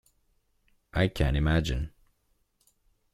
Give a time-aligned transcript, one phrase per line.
[0.95, 1.91] I can't imagine.